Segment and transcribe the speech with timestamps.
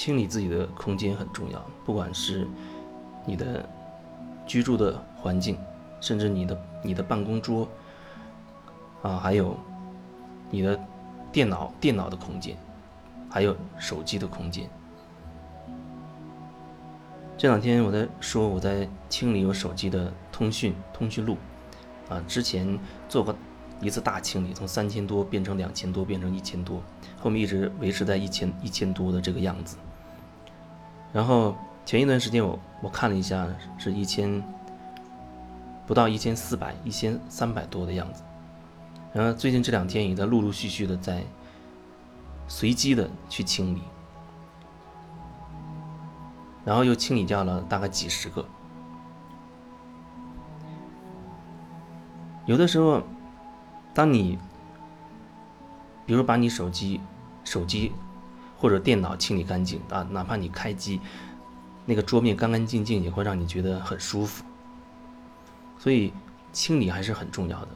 [0.00, 2.48] 清理自己的空间很重要，不管是
[3.26, 3.68] 你的
[4.46, 5.58] 居住的环境，
[6.00, 7.68] 甚至你的你的办公桌
[9.02, 9.54] 啊，还有
[10.50, 10.80] 你的
[11.30, 12.56] 电脑电脑的空间，
[13.28, 14.70] 还有手机的空间。
[17.36, 21.36] 这两天我在说我在清理我手机的通讯通讯录，
[22.08, 23.36] 啊，之前做过
[23.82, 26.80] 一次大清理，从三千多变成两千多，变成一千多，
[27.18, 29.76] 后面一直维持在一千一千多的这个样子。
[31.12, 33.46] 然后前一段时间我我看了一下，
[33.78, 34.42] 是一千
[35.86, 38.22] 不到一千四百，一千三百多的样子。
[39.12, 41.24] 然后最近这两天也在陆陆续续的在
[42.46, 43.82] 随机的去清理。
[46.64, 48.44] 然后又清理掉了大概几十个。
[52.46, 53.02] 有的时候，
[53.94, 54.38] 当你，
[56.04, 57.00] 比如把你手机、
[57.44, 57.92] 手机
[58.60, 61.00] 或者电脑清理干净啊，哪怕你开机，
[61.86, 64.44] 那个桌面干干净净，也会让你觉得很舒服。
[65.78, 66.12] 所以
[66.52, 67.68] 清理还是很重要的。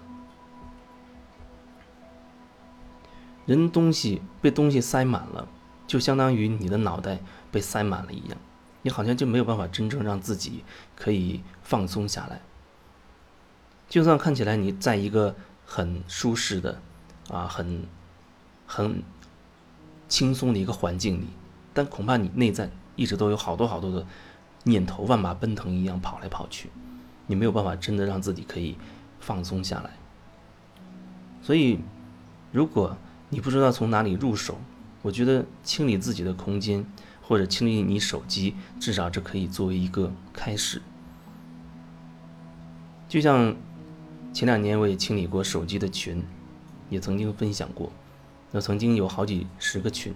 [3.46, 5.48] 人东西被东西塞满了，
[5.86, 7.18] 就相当于你的脑袋
[7.50, 8.36] 被塞满了一样。
[8.82, 10.62] 你好像就没有办法真正让自己
[10.94, 12.42] 可以放松下来。
[13.88, 16.78] 就算看起来你在一个很舒适的，
[17.30, 17.86] 啊，很
[18.66, 19.02] 很
[20.14, 21.26] 轻松的一个环境里，
[21.72, 24.06] 但恐怕你内在一直都有好多好多的
[24.62, 26.70] 念头，万马奔腾一样跑来跑去，
[27.26, 28.76] 你没有办法真的让自己可以
[29.18, 29.90] 放松下来。
[31.42, 31.80] 所以，
[32.52, 32.96] 如果
[33.28, 34.56] 你不知道从哪里入手，
[35.02, 36.86] 我觉得清理自己的空间。
[37.26, 40.82] 或者清理你手机，至少这可以作为一个开始。
[43.08, 43.56] 就像
[44.30, 46.22] 前两年我也清理过手机的群，
[46.90, 47.90] 也曾经分享过。
[48.56, 50.14] 那曾经有好几十个群，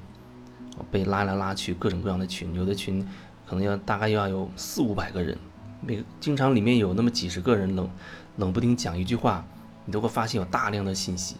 [0.93, 3.05] 被拉来拉去，各种各样的群，有的群
[3.45, 5.37] 可能要大概要有四五百个人，
[5.81, 7.91] 每经常里面有那么几十个人冷
[8.37, 9.45] 冷不丁讲一句话，
[9.85, 11.35] 你都会发现有大量的信息。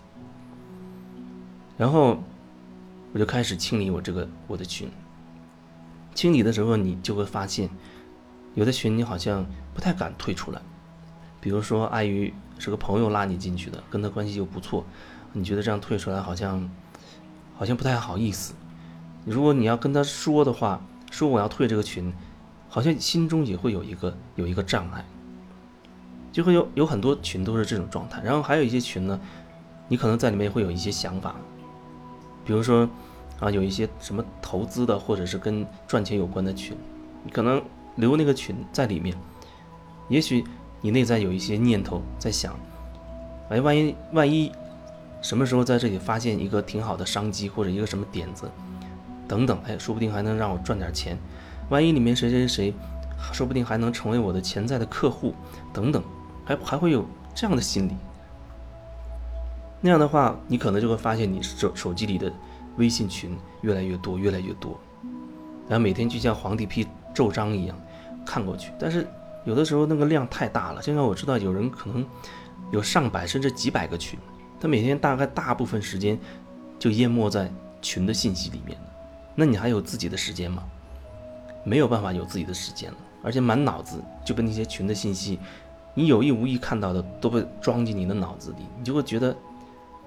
[1.77, 2.21] 然后
[3.13, 4.91] 我就开始清理我这个我的群。
[6.17, 7.71] 清理的时候，你就会发现，
[8.57, 10.61] 有的群你好像不太敢退出来。
[11.41, 14.85] 比如说，碍于是个朋友拉你进去的，跟他关系又不错，
[15.33, 16.71] 你觉得这样退出来好像
[17.57, 18.55] 好像不太好意思。
[19.25, 22.13] 如果你要跟他说的话，说我要退这个群，
[22.69, 25.05] 好像心中也会有一个有一个障碍，
[26.33, 28.23] 就会有有很多群都是这种状态。
[28.23, 29.21] 然后还有一些群呢，
[29.89, 31.35] 你可能在里面会有一些想法，
[32.45, 32.89] 比如说。
[33.41, 36.77] 啊，有一些什么投资的，或者是跟赚钱有关的群，
[37.23, 37.63] 你可能
[37.95, 39.17] 留那个群在里面。
[40.09, 40.43] 也许
[40.81, 42.55] 你内在有一些念头在想，
[43.49, 44.53] 哎，万一万一
[45.21, 48.51] 什么时候在这里发现一个挺好的商机，或者一个什么点子，
[49.27, 51.17] 等等，哎，说不定还能让我赚点钱。
[51.71, 52.75] 万一里面谁谁谁，
[53.33, 55.35] 说不定还能成为我的潜在的客户，
[55.73, 56.03] 等等，
[56.45, 57.93] 还还会有这样的心理。
[59.81, 62.33] 那样的话，你可能就会发现你手手机里的。
[62.77, 64.79] 微信群越来越多，越来越多，
[65.69, 67.77] 然后每天就像皇帝批奏章一样
[68.25, 68.71] 看过去。
[68.79, 69.05] 但是
[69.45, 72.05] 有的时候那个量太大了，现在我知道有人可能
[72.71, 74.19] 有上百甚至几百个群，
[74.61, 76.19] 他每天大概大部分时间
[76.79, 77.51] 就淹没在
[77.81, 78.79] 群的信息里面
[79.35, 80.65] 那你还有自己的时间吗？
[81.65, 85.39] 没有办法有自己的时间了，而且满脑子就被那些群的信息，
[85.95, 89.37] 你有意无意看到的都被装进你的脑子里，你就会觉得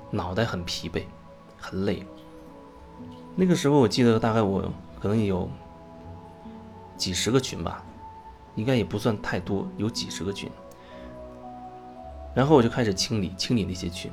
[0.10, 1.04] 脑袋很疲惫，
[1.58, 2.06] 很累。
[3.36, 5.50] 那个时候我记得大概我可能有
[6.98, 7.84] 几十个群吧，
[8.56, 10.50] 应该也不算太多，有几十个群。
[12.34, 14.12] 然后我就开始清理清理那些群，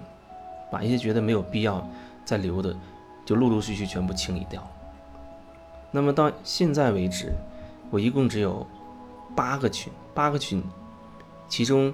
[0.70, 1.88] 把一些觉得没有必要
[2.24, 2.76] 再留的，
[3.24, 4.66] 就陆陆续续全部清理掉。
[5.90, 7.32] 那么到现在为止，
[7.90, 8.66] 我一共只有
[9.36, 10.62] 八个群，八个群，
[11.48, 11.92] 其中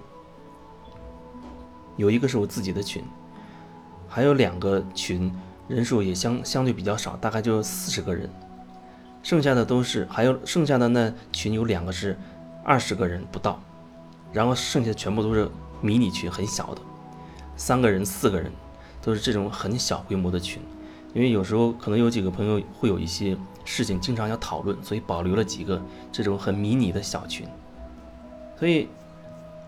[1.96, 3.04] 有一个是我自己的群，
[4.08, 5.32] 还有两个群。
[5.66, 8.28] 人数也相相对比较少，大概就四十个人，
[9.22, 12.18] 剩下的都是还有剩下的那群有两个是
[12.64, 13.60] 二十个人不到，
[14.32, 15.48] 然后剩下的全部都是
[15.80, 16.80] 迷你群，很小的，
[17.56, 18.50] 三个人、四个人，
[19.02, 20.62] 都是这种很小规模的群。
[21.12, 25.80] 因为有时候可能有几个朋友会有一些事情经常要讨论，所以保留了几个
[26.10, 27.46] 这种很迷你的小群。
[28.58, 28.88] 所以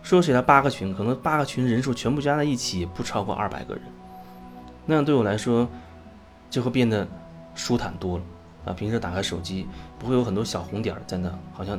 [0.03, 3.83] 说起来八个群，可能八个群人数全部加在一起不超过二百个人，
[4.87, 5.69] 那样对我来说。
[6.49, 7.07] 就会变得
[7.57, 8.25] 舒坦多了
[8.67, 8.73] 啊！
[8.73, 9.67] 平时打开手机，
[9.99, 11.79] 不会有很多小红点在那，好像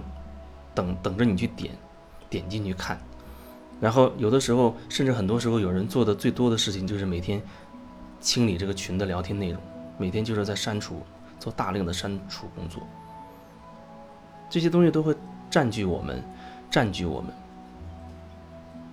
[0.78, 1.74] 等等着你去点，
[2.30, 3.00] 点进去看。
[3.82, 7.42] 然后有的时候，甚至很多时候，有人做的最多的事情就是每天
[8.20, 9.60] 清理这个群的聊天内容，
[9.98, 11.02] 每天就是在删除
[11.40, 12.84] 做大量的删除工作。
[14.52, 15.16] 这些东西都会
[15.50, 16.24] 占据我们，
[16.70, 17.34] 占据我们。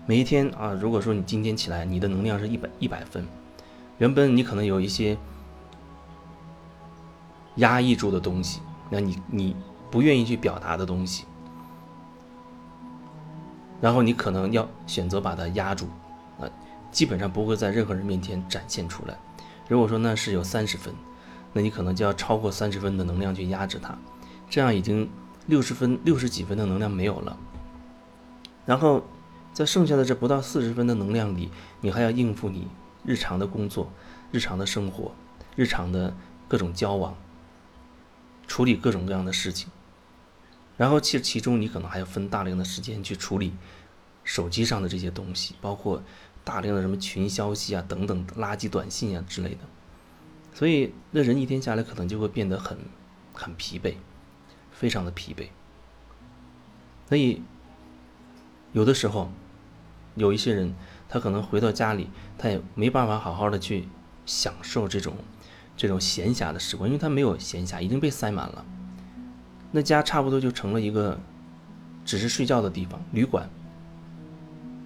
[0.07, 3.27] 每一天啊，如果说你今天起来，你的能量是一百一百分，
[3.99, 5.17] 原本你可能有一些
[7.57, 8.61] 压抑住的东西，
[8.91, 9.57] 那你你
[9.91, 11.25] 不愿意去表达的东西，
[13.85, 15.85] 然后你可能要选择把它压住，
[16.41, 16.49] 啊，
[16.91, 19.15] 基本上不会在任何人面前展现出来。
[19.69, 20.95] 如果说那是有三十分，
[21.53, 23.95] 那你可能就要超过三十分的能量去压制它，
[24.49, 25.11] 这样已经。
[25.47, 27.37] 六十分、六十几分的能量没有了，
[28.65, 29.03] 然后
[29.53, 31.51] 在剩下的这不到四十分的能量里，
[31.83, 32.67] 你还要应付你
[33.05, 33.93] 日常的工作、
[34.33, 35.13] 日常的生活、
[35.55, 36.15] 日常的
[36.49, 37.15] 各种交往，
[38.47, 39.69] 处理各种各样的事情，
[40.77, 43.53] 然后其其中你可能还要分大量的时间去处理
[44.25, 46.03] 手机上的这些东西，包括
[46.43, 49.61] 大量的什么群消息啊等等垃圾短信啊之类的，
[50.53, 52.79] 所以那人一天下来可能就会变得很
[53.33, 53.95] 很疲惫。
[54.77, 55.47] 非常的疲惫，
[57.09, 57.41] 所以
[58.73, 59.31] 有的时候
[60.17, 60.75] 有一些人，
[61.09, 63.89] 他可能回到家里，他也没办法好好的去
[64.27, 65.15] 享受这种
[65.77, 68.67] 这种闲暇的时光，因为他没有闲暇，已经被塞满了。
[69.75, 71.19] 那家差不多就成了一个
[72.05, 73.51] 只是睡觉的地方，旅馆。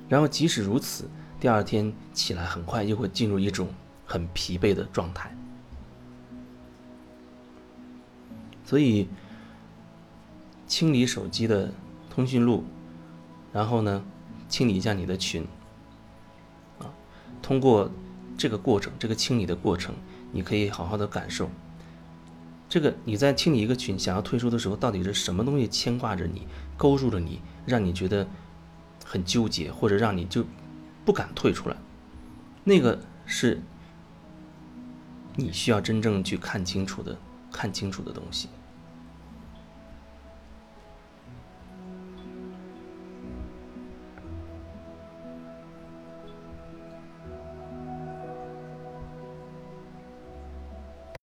[0.08, 1.05] 然后即使如此，
[1.38, 3.69] 第二天起来很快又会进入一种
[4.06, 5.37] 很疲惫的状态，
[8.64, 9.06] 所以。
[10.67, 11.73] 清理手机的
[12.11, 12.62] 通讯录，
[13.55, 14.05] 然后呢，
[14.50, 15.43] 清理一下你的群。
[16.79, 16.84] 啊，
[17.41, 17.91] 通过
[18.37, 19.94] 这个过程，这个清理的过程，
[20.31, 21.49] 你可以好好的感受。
[22.69, 28.29] 这个你在清理一个群，想要退出的时候，到底是什么东西牵挂着你，勾住了你，让你觉得
[29.05, 30.44] 很纠结，或者让你就
[31.05, 31.76] 不敢退出来？
[32.65, 33.62] 那个是
[35.37, 37.17] 你需要真正去看清楚的，
[37.50, 38.49] 看清楚的东西。